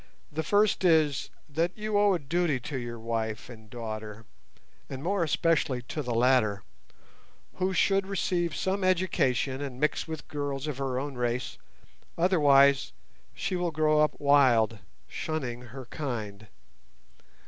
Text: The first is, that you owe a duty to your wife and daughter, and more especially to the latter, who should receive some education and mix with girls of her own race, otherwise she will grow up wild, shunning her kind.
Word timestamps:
The 0.31 0.41
first 0.41 0.83
is, 0.83 1.29
that 1.47 1.77
you 1.77 1.95
owe 1.99 2.15
a 2.15 2.17
duty 2.17 2.59
to 2.61 2.77
your 2.79 2.97
wife 2.99 3.51
and 3.51 3.69
daughter, 3.69 4.25
and 4.89 5.03
more 5.03 5.23
especially 5.23 5.83
to 5.83 6.01
the 6.01 6.15
latter, 6.15 6.63
who 7.57 7.71
should 7.71 8.07
receive 8.07 8.55
some 8.55 8.83
education 8.83 9.61
and 9.61 9.79
mix 9.79 10.07
with 10.07 10.27
girls 10.27 10.65
of 10.65 10.79
her 10.79 10.97
own 10.99 11.17
race, 11.17 11.59
otherwise 12.17 12.93
she 13.35 13.55
will 13.55 13.69
grow 13.69 13.99
up 13.99 14.15
wild, 14.19 14.79
shunning 15.07 15.61
her 15.65 15.85
kind. 15.85 16.47